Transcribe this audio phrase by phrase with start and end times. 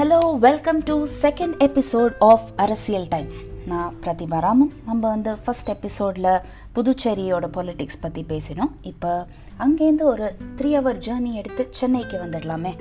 [0.00, 3.26] Hello welcome to second episode of அரசியல் time
[3.66, 4.70] நான் பிரதிபா ராமன்.
[4.86, 6.28] நம்ம வந்து ஃபர்ஸ்ட் எபிசோடில்
[6.74, 8.72] புதுச்சேரியோட பொலிட்டிக்ஸ் பற்றி பேசினோம்.
[8.82, 9.26] இப்போ
[9.58, 12.72] அங்கேருந்து ஒரு த்ரீ ஹவர் ஜேர்னி எடுத்து சென்னைக்கு வந்துடலாமே.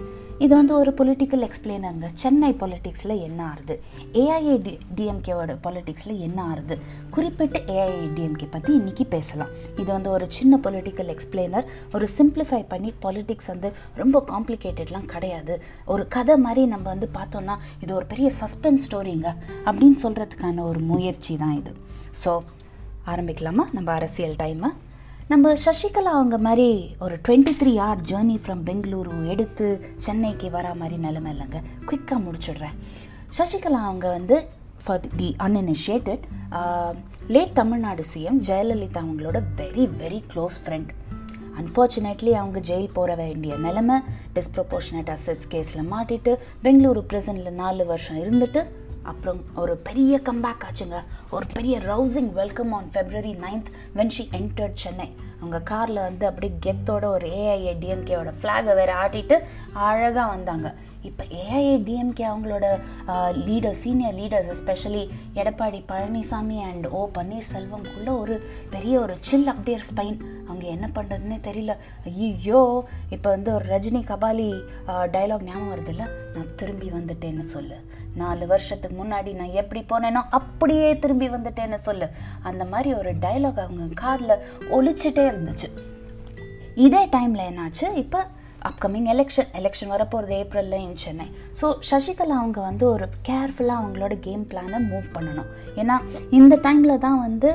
[0.45, 3.75] இது வந்து ஒரு பொலிட்டிக்கல் எக்ஸ்பிளைனருங்க சென்னை பொலிட்டிக்ஸில் என்ன ஆறுது?
[4.21, 6.75] ஏஐஏ டி டிஎம்கேவோட பொலிட்டிக்ஸில் என்ன ஆறுது?
[7.15, 9.51] குறிப்பிட்டு ஏஐஏ டிஎம்கே பற்றி இன்றைக்கி பேசலாம்.
[9.81, 13.71] இது வந்து ஒரு சின்ன பொலிட்டிக்கல் எக்ஸ்பிளைனர் ஒரு சிம்பிளிஃபை பண்ணி பொலிட்டிக்ஸ் வந்து
[14.01, 15.55] ரொம்ப காம்ப்ளிகேட்டட்லாம் கிடையாது.
[15.85, 19.31] ஒரு கதை மாதிரி நம்ம வந்து பார்த்தோன்னா இது ஒரு பெரிய சஸ்பென்ஸ் ஸ்டோரிங்க
[19.65, 21.73] அப்படின்னு சொல்கிறதுக்கான ஒரு முயற்சி தான் இது.
[22.25, 22.33] ஸோ
[23.13, 23.65] ஆரம்பிக்கலாமா?
[23.71, 24.71] நம்ம அரசியல் டைமை
[25.29, 30.97] நம்ம சசிகலா அவங்க மாதிரி ஒரு twenty three hour journey from Bengaluru எடுத்து சென்னைக்கு வரா மாதிரி
[30.97, 31.59] நிலைமை இல்லைங்க.
[31.85, 32.75] குயிக்காக முடிச்சிடுறேன்.
[33.37, 34.47] சசிகலா அவங்க வந்து
[34.83, 36.23] for the uninitiated
[37.27, 40.91] late Tamil Nadu CM Jayalalithaa அவங்களோட very very close friend
[41.61, 43.99] unfortunately அவங்க ஜெயில் போகிற வேண்டிய நிலமை
[44.35, 48.63] டிஸ்ப்ரொபோர்ஷனேட் அசட்ஸ் கேஸில் மாட்டிட்டு பெங்களூரு ப்ரெசனில் நாலு வருஷம் இருந்துட்டு
[49.11, 50.99] அப்புறம் ஒரு பெரிய கம்பேக் ஆச்சுங்க.
[51.35, 55.09] ஒரு பெரிய rousing welcome on February ninth when she entered Chennai
[55.41, 59.35] அவங்க காரில் வந்து அப்படியே கெத்தோட ஒரு ஏஐஏ டிஎம்கேவோட ஃப்ளாகை வேறு ஆட்டிட்டு
[59.87, 60.69] அழகாக வந்தாங்க.
[61.09, 62.65] இப்போ ஏஐஏ டிஎம்கே அவங்களோட
[63.47, 65.03] leader senior leaders especially
[65.41, 68.35] Edappadi Palaniswami and O பன்னீர்செல்வம்குள்ள ஒரு
[68.73, 71.75] பெரிய ஒரு சில் அப்டேர் ஸ்பைன் அவங்க என்ன பண்ணுறதுனே தெரியல.
[72.11, 72.61] ஐயோ
[73.15, 74.49] இப்போ வந்து ஒரு ரஜினி கபாலி
[75.15, 76.05] டைலாக் ஞாபகம் வருதில்ல?
[76.35, 77.79] நான் திரும்பி வந்துட்டேன்னு சொல்லு.
[78.21, 82.07] நாலு வருஷத்துக்கு முன்னாடி நான் எப்படி போனேனோ அப்படியே திரும்பி வந்துட்டேன்னு சொல்லு.
[82.49, 84.41] அந்த மாதிரி ஒரு டைலாக் அவங்க காதில்
[84.77, 85.69] ஒழிச்சிட்டே இருந்துச்சு.
[86.87, 87.87] இதே டைமில் என்னாச்சு?
[88.03, 88.21] இப்போ
[88.69, 91.27] அப்கமிங் எலெக்ஷன் எலெக்ஷன் வரப்போகிறது ஏப்ரலில் இன் சென்னை
[91.59, 95.49] ஸோ சசிகலா அவங்க வந்து ஒரு கேர்ஃபுல்லாக அவங்களோட கேம் பிளானை மூவ் பண்ணணும்.
[95.81, 95.95] ஏன்னா
[96.39, 97.51] இந்த டைமில் தான் வந்து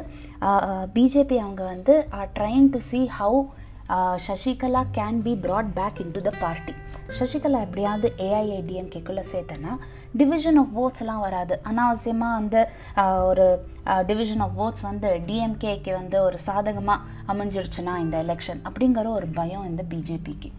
[0.96, 3.42] பிஜேபி அவங்க வந்து are trying to see how
[4.26, 6.72] Sasikala can be brought back into the party
[7.18, 9.72] Sasikala எப்படியாவது ஏஐஏடிஎம்கேக்குள்ளே சேர்த்தனா
[10.20, 11.54] டிவிஷன் ஆஃப் ஓட்ஸ்லாம் வராது.
[11.70, 12.60] அனாவசியமாக வந்து
[13.30, 13.46] ஒரு
[14.10, 19.84] டிவிஷன் ஆஃப் ஓட்ஸ் வந்து டிஎம்கேக்கு வந்து ஒரு சாதகமாக அமைஞ்சிருச்சுன்னா இந்த எலெக்ஷன் அப்படிங்கிற ஒரு பயம் இந்த
[19.94, 20.50] பிஜேபிக்கு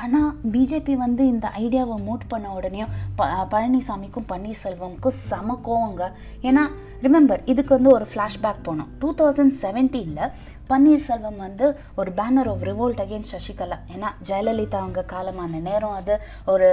[0.00, 2.82] ஆனால் பிஜேபி வந்து இந்த ஐடியாவை மூட் பண்ண உடனே
[3.18, 6.02] ப பழனிசாமிக்கும் பன்னீர்செல்வமுக்கும் செம கோவங்க.
[6.48, 6.64] ஏன்னா
[7.04, 8.90] ரிமெம்பர் இதுக்கு வந்து ஒரு ஃப்ளாஷ்பேக் போனோம்.
[8.98, 10.30] டூ தௌசண்ட் செவன்டீனில்
[10.70, 11.66] பன்னீர்செல்வம் வந்து
[12.00, 13.78] ஒரு banner of revolt against Sasikala.
[13.94, 16.14] ஏன்னா ஜெயலலிதா அவங்க காலமான நேரம் அது
[16.52, 16.68] ஒரு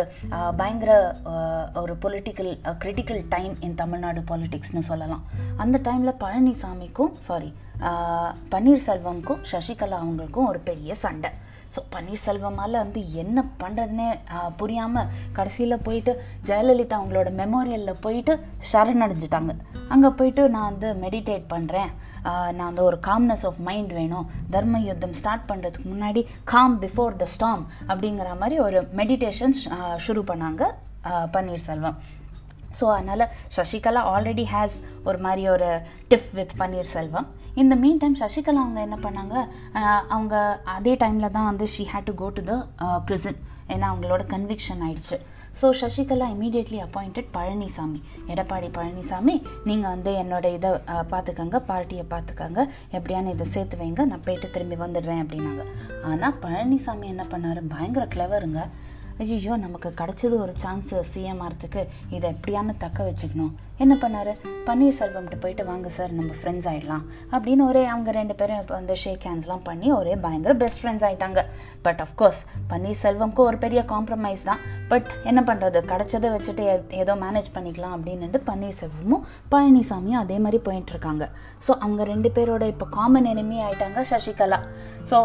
[0.62, 0.92] பயங்கர
[1.84, 2.52] ஒரு political
[2.84, 5.24] critical time in Tamil Nadu பாலிட்டிக்ஸ்னு சொல்லலாம்.
[5.64, 7.52] அந்த டைமில் பழனிசாமிக்கும் சாரி
[8.54, 11.32] பன்னீர்செல்வம்க்கும் சசிகலா அவங்களுக்கும் ஒரு பெரிய சண்டை.
[11.74, 14.08] ஸோ பன்னீர்செல்வமால் வந்து என்ன பண்ணுறதுனே
[14.60, 16.12] புரியாமல் கடைசியில் போயிட்டு
[16.50, 18.34] ஜெயலலிதா அவங்களோட மெமோரியலில் போயிட்டு
[18.72, 19.54] சரணடைஞ்சிட்டாங்க.
[19.94, 21.92] அங்கே போயிட்டு நான் வந்து மெடிடேட் பண்ணுறேன்
[22.58, 24.26] நான் வந்து ஒரு காம்னஸ் ஆஃப் மைண்ட் வேணும்.
[24.56, 26.24] தர்ம யுத்தம் ஸ்டார்ட் பண்ணுறதுக்கு முன்னாடி
[26.54, 29.56] காம் பிஃபோர் த ஸ்டாம் அப்படிங்கிற மாதிரி ஒரு மெடிடேஷன்
[30.06, 30.64] ஷுரு பண்ணாங்க
[31.36, 31.98] பன்னீர்செல்வம்.
[32.80, 33.26] ஸோ அதனால்
[33.56, 34.76] சசிகலா ஆல்ரெடி ஹேஸ்
[35.10, 35.68] ஒரு மாதிரி ஒரு
[36.12, 37.28] டிஃப் வித் பன்னீர்செல்வம்.
[37.62, 39.36] இந்த மீன் டைம் சசிகலா அவங்க என்ன பண்ணாங்க?
[40.16, 40.36] அவங்க
[40.78, 42.56] அதே டைமில் தான் வந்து she had to go to the
[43.10, 43.38] prison
[43.74, 45.20] ஏன்னா அவங்களோட கன்விக்ஷன் ஆயிடுச்சு.
[45.60, 48.00] So Sasikala immediately appointed Palaniswami.
[48.34, 49.36] Edappadi Palaniswami
[49.70, 50.70] நீங்கள் வந்து என்னோட இதை
[51.12, 52.62] பார்த்துக்கங்க பார்ட்டியை பார்த்துக்கங்க
[52.98, 55.66] எப்படியான இதை சேர்த்து வைங்க நான் போயிட்டு திரும்பி வந்துடுறேன் அப்படின்னாங்க.
[56.12, 57.62] ஆனால் பழனிசாமி என்ன பண்ணார்?
[57.76, 58.64] பயங்கர கிளவருங்க
[59.24, 61.82] ஐயோ நமக்கு கிடச்சது ஒரு சான்ஸு சிஎம் ஆகிறதுக்கு
[62.16, 63.52] இதை எப்படியான தக்க வச்சுக்கணும்.
[63.84, 64.32] என்ன பண்ணார்?
[64.68, 69.26] பன்னீர்செல்வம்கிட்ட போயிட்டு வாங்க சார் நம்ம ஃப்ரெண்ட்ஸ் ஆகிடலாம் அப்படின்னு ஒரே அவங்க ரெண்டு பேரும் இப்போ வந்து ஷேக்
[69.28, 71.42] ஹேண்ட்ஸ்லாம் பண்ணி ஒரே பயங்கர பெஸ்ட் ஃப்ரெண்ட்ஸ் ஆகிட்டாங்க
[71.86, 72.42] பட் அஃப்கோர்ஸ்
[72.72, 74.62] பன்னீர்செல்வம்க்கு ஒரு பெரிய காம்ப்ரமைஸ் தான்.
[74.92, 76.64] பட் என்ன பண்ணுறது கிடச்சதை வச்சுட்டு
[77.04, 79.24] ஏதோ மேனேஜ் பண்ணிக்கலாம் அப்படின்னுட்டு பன்னீர்செல்வமும்
[79.54, 81.28] பழனிசாமியும் அதே மாதிரி போயிட்டுருக்காங்க.
[81.68, 84.62] ஸோ அவங்க ரெண்டு பேரோட இப்போ காமன் எனிமி ஆகிட்டாங்க சசிகலா.
[85.12, 85.20] ஸோ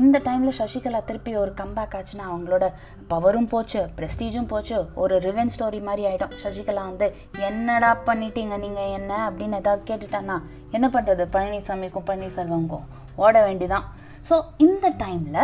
[0.00, 2.64] இந்த டைமில் சசிகலா திருப்பி ஒரு கம்பேக் ஆச்சுன்னா அவங்களோட
[3.12, 4.78] பவரும் போச்சு ப்ரெஸ்டீஜும் போச்சு.
[5.02, 7.06] ஒரு ரிவென் ஸ்டோரி மாதிரி ஆகிடும் சசிகலா வந்து
[7.48, 10.36] என்னடா பண்ணிட்டீங்க நீங்கள் என்ன அப்படின்னு ஏதாவது கேட்டுட்டான்னா
[10.70, 12.86] என்ன பண்ணுறது பழனிசாமிக்கும் பன்னீர்செல்வமுக்கும்
[13.16, 13.86] ஓட வேண்டிதான்.
[14.28, 15.40] ஸோ இந்த டைமில்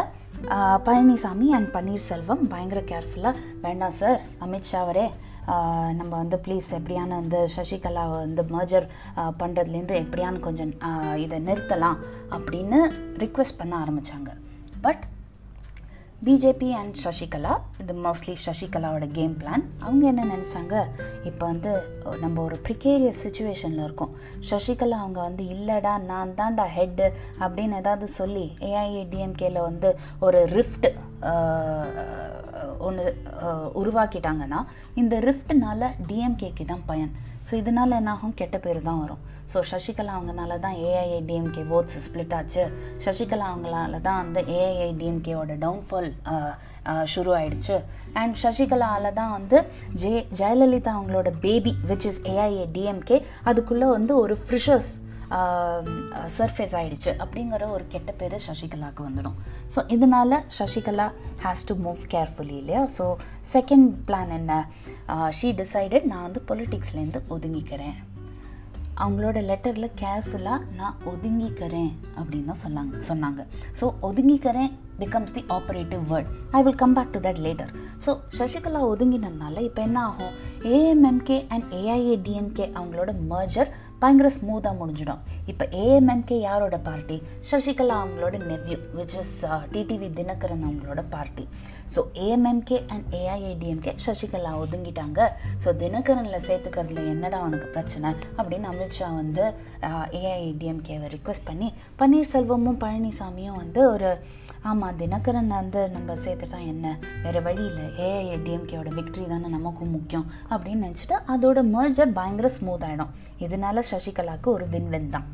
[0.88, 5.06] பழனிசாமி அண்ட் பன்னீர்செல்வம் பயங்கர கேர்ஃபுல்லாக வேண்டாம் சார் அமித்ஷா அவரே
[5.99, 8.87] நம்ம வந்து ப்ளீஸ் எப்படியான வந்து சசிகலாவை வந்து மர்ஜர்
[9.41, 10.73] பண்ணுறதுலேருந்து எப்படியான்னு கொஞ்சம்
[11.15, 11.99] இதை நிறுத்தலாம்
[12.31, 12.79] அப்படின்னு
[13.17, 14.31] ரிக்வெஸ்ட் பண்ண ஆரம்பித்தாங்க
[14.81, 15.05] பட்
[16.26, 20.75] பிஜேபி அண்ட் சசிகலா இது மோஸ்ட்லி சசிகலாவோட கேம் பிளான் அவங்க என்ன நினச்சாங்க?
[21.29, 21.71] இப்போ வந்து
[22.23, 24.15] நம்ம ஒரு ப்ரிகேரியஸ் சுச்சுவேஷனில் இருக்கோம்.
[24.50, 27.09] சசிகலா அவங்க வந்து இல்லைடா நான் தான்டா ஹெட்டு
[27.43, 29.91] அப்படின்னு ஏதாவது சொல்லி ஏஐஏடிஎம்கேல வந்து
[30.29, 30.88] ஒரு ரிஃப்ட்
[32.87, 33.05] ஒன்று
[33.82, 34.62] உருவாக்கிட்டாங்கன்னா
[35.03, 37.15] இந்த ரிஃப்ட்னால டிஎம்கேக்கு தான் பயன்.
[37.49, 38.37] ஸோ இதனால் என்னாகும்?
[38.41, 39.23] கெட்ட பேர் தான் வரும்.
[39.53, 42.62] ஸோ சசிகலா அவங்கனால தான் ஏஐஏடிஎம்கே ஓட்ஸ் ஸ்ப்ளிட் ஆச்சு.
[43.06, 46.09] சசிகலா அவங்களால தான் அந்த ஏஐஏடிஎம்கேவோட டவுன்ஃபால்
[47.12, 47.76] ஷுரு ஆயிடுச்சு
[48.20, 49.58] அண்ட் சசிகலாவில் தான் வந்து
[50.02, 53.19] ஜெய ஜெயலலிதா அவங்களோட baby which is AIADMK
[53.50, 54.93] அதுக்குள்ளே வந்து ஒரு ஃப்ரிஷர்ஸ்
[56.37, 59.37] சர்ஃபேஸ் ஆகிடுச்சு அப்படிங்கிற ஒரு கெட்ட பேர் சசிகலாவுக்கு வந்துடும்.
[59.75, 61.06] ஸோ இதனால Sasikala
[61.44, 62.82] has to move carefully இல்லையா?
[62.99, 63.05] ஸோ
[63.55, 64.52] செகண்ட் பிளான் என்ன?
[65.38, 67.96] ஷீ டிசைடட் நான் வந்து பொலிட்டிக்ஸ்லேருந்து ஒதுங்கிக்கிறேன்.
[69.02, 73.41] அவங்களோட லெட்டரில் கேர்ஃபுல்லாக நான் ஒதுங்கிக்கிறேன் அப்படின்னு தான் சொன்னாங்க சொன்னாங்க.
[73.81, 74.70] So ஒதுங்கிக்கிறேன்
[75.00, 77.73] becomes the operative word I will come back to that later
[78.05, 80.35] so Sasikala ஒதுங்கினதுனால இப்போ என்ன ஆகும்?
[80.75, 83.70] ஏஎம்எம்கே அண்ட் ஏஐஏ டிஎம்கே அவங்களோட மர்ஜர்
[84.02, 85.20] பயங்கர ஸ்மூத்தாக முடிஞ்சிடும்.
[85.50, 87.17] இப்போ ஏஎம்எம்கே யாரோட பார்ட்டி
[87.50, 89.37] சசிகலா அவங்களோட nephew which is
[89.75, 91.44] TTV Dhinakaran அவங்களோட party
[91.95, 95.21] so AMMK and AIADMK Sasikala ஒதுங்கிட்டாங்க.
[95.65, 98.11] So தினகரனில் சேர்த்துக்கிறதுல என்னடா அவனுக்கு பிரச்சனை?
[98.39, 99.45] அப்படின்னு அமித்ஷா வந்து
[100.21, 101.73] ஏஐஏடிஎம்கேவை ரிக்வெஸ்ட் பண்ணி
[102.03, 104.11] பன்னீர்செல்வமும் பழனிசாமியும் வந்து ஒரு
[104.71, 106.99] ஆமாம் தினகரன் வந்து நம்ம சேர்த்துட்டா என்ன?
[107.23, 107.87] வேறு வழி இல்லை.
[108.05, 114.67] ஏஐஏடிஎம்கேவோட விக்ட்ரி தானே நமக்கும் முக்கியம் அப்படின்னு நினச்சிட்டு அதோட மர்ஜர் பயங்கர ஸ்மூத் ஆகிடும் இதனால சசிகலாவுக்கு ஒரு
[114.69, 115.27] வின் வின் தான்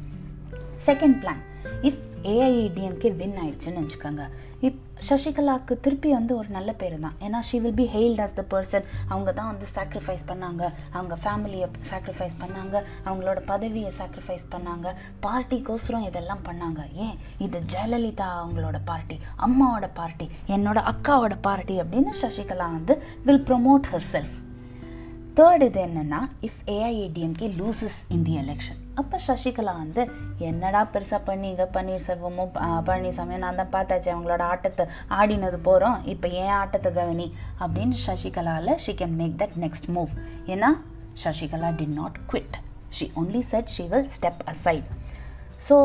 [0.87, 1.43] second plan
[1.83, 2.03] if
[2.33, 4.25] AIADMK win ஆயிடுச்சுன்னு நினச்சிக்கோங்க
[4.61, 8.45] இப் சசிகலாவுக்கு திருப்பி வந்து ஒரு நல்ல பேர் தான் ஏன்னா she will be hailed as the
[8.51, 10.73] person அவங்க தான் வந்து சாக்ரிஃபைஸ் பண்ணாங்க.
[10.93, 12.77] அவங்க ஃபேமிலியை சாக்ரிஃபைஸ் பண்ணாங்க.
[13.05, 14.95] அவங்களோட பதவியை சாக்ரிஃபைஸ் பண்ணாங்க.
[15.27, 16.81] பார்ட்டிக்கோசரம் இதெல்லாம் பண்ணாங்க.
[16.95, 17.17] ஏன்?
[17.39, 24.09] இது ஜெயலலிதா அவங்களோட பார்ட்டி அம்மாவோட பார்ட்டி என்னோட அக்காவோட பார்ட்டி அப்படின்னு சசிகலா வந்து will promote her
[24.13, 24.37] self
[25.37, 30.03] third இது என்னென்னா if AIADMK loses in the election அப்போ சசிகலா வந்து
[30.39, 32.51] என்னடா பெருசாக பண்ணீங்க பன்னீர்செல்வமும்
[32.87, 37.35] பழனிசாமியும் நான் தான் பார்த்தாச்சு அவங்களோட ஆட்டத்தை ஆடினது போகிறோம் இப்போ ஏன் ஆட்டத்தை கவனி?
[37.61, 40.13] அப்படின்னு சசிகலாவில் she can make that next move
[40.47, 40.71] ஏன்னா
[41.25, 44.89] Sasikala did not quit she only said she will step aside
[45.69, 45.77] so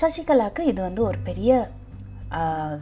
[0.00, 1.52] சசிகலாவுக்கு இது வந்து ஒரு பெரிய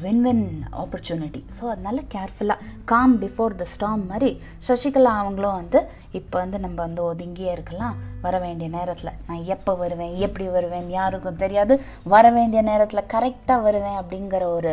[0.03, 0.43] வின் வின்
[0.83, 4.31] ஆப்பர்ச்சுனிட்டி ஸோ அதனால் கேர்ஃபுல்லாக காம் பிஃபோர் த ஸ்டாம் மாதிரி
[4.69, 5.81] சசிகலா அவங்களும் வந்து
[6.19, 7.97] இப்போ வந்து நம்ம வந்து ஒதுங்கியே இருக்கலாம்.
[8.25, 9.17] வர வேண்டிய நேரத்தில்.
[9.29, 10.13] நான் எப்போ வருவேன்?
[10.27, 10.87] எப்படி வருவேன்?
[10.99, 11.75] யாருக்கும் தெரியாது.
[12.15, 14.73] வர வேண்டிய நேரத்தில் கரெக்டாக வருவேன் அப்படிங்கிற ஒரு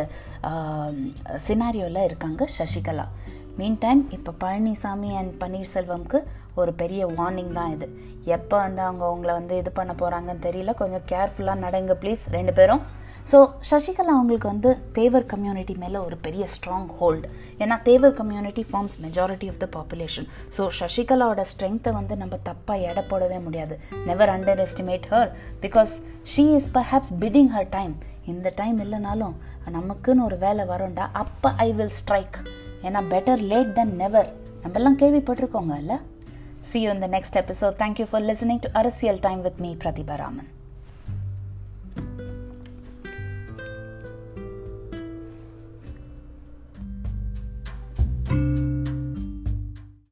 [1.46, 3.06] சினாரியோவில் இருக்காங்க சசிகலா.
[3.60, 6.18] மீன் டைம் இப்போ பழனிசாமி அண்ட் பன்னீர்செல்வம்க்கு
[6.60, 7.86] ஒரு பெரிய வார்னிங் தான் இது.
[8.36, 10.74] எப்போ வந்து அவங்க அவங்கள வந்து இது பண்ண போகிறாங்கன்னு தெரியல.
[10.82, 12.84] கொஞ்சம் கேர்ஃபுல்லாக நடங்க ப்ளீஸ் ரெண்டு பேரும்.
[13.30, 13.38] ஸோ
[13.70, 17.28] சசிகலா அவங்களுக்கு வந்து தேவர் கம்யூனிட்டி மேலே ஒரு பெரிய ஸ்ட்ராங் ஹோல்டு
[17.62, 20.26] ஏன்னா Thevar community forms majority of the population
[20.56, 23.74] so சசிகலாவோட ஸ்ட்ரென்த்தை வந்து நம்ம தப்பாக எடை போடவே முடியாது.
[24.08, 24.32] Never
[24.66, 25.30] underestimate her
[25.64, 25.94] because
[26.34, 27.94] she is perhaps biding her time
[28.34, 29.36] இந்த டைம் இல்லைனாலும்
[29.76, 32.36] நமக்குன்னு ஒரு வேலை வரும்டா அப்போ ஐ வில் ஸ்ட்ரைக்
[32.86, 34.28] ஏன்னா பெட்டர் லேட் தென் நெவர்
[34.64, 35.98] நம்மெல்லாம் கேள்விப்பட்டிருக்கோங்க இல்லை?
[36.70, 40.48] சி யூ இந்த next episode thank you for listening to அரசியல் டைம் வித் மீ பிரதிபராமன்.